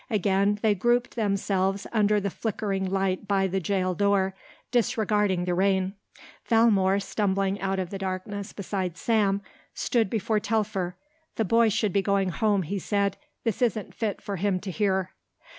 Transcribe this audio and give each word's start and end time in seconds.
Again 0.09 0.57
they 0.63 0.73
grouped 0.73 1.15
themselves 1.15 1.85
under 1.93 2.19
the 2.19 2.31
flickering 2.31 2.85
light 2.89 3.27
by 3.27 3.45
the 3.45 3.59
jail 3.59 3.93
door, 3.93 4.33
disregarding 4.71 5.45
the 5.45 5.53
rain. 5.53 5.93
Valmore, 6.43 6.99
stumbling 6.99 7.61
out 7.61 7.77
of 7.77 7.91
the 7.91 7.99
darkness 7.99 8.51
beside 8.51 8.97
Sam, 8.97 9.43
stood 9.75 10.09
before 10.09 10.39
Telfer. 10.39 10.95
"The 11.35 11.45
boy 11.45 11.69
should 11.69 11.93
be 11.93 12.01
going 12.01 12.29
home," 12.29 12.63
he 12.63 12.79
said; 12.79 13.15
"this 13.43 13.61
isn't 13.61 13.93
fit 13.93 14.23
for 14.23 14.37
him 14.37 14.59
to 14.61 14.71
hear." 14.71 15.11